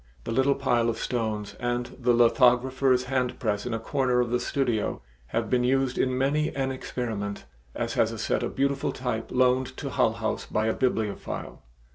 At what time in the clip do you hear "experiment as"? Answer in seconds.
6.71-7.93